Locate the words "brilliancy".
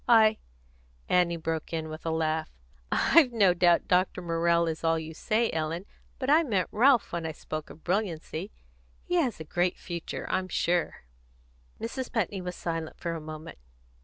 7.83-8.51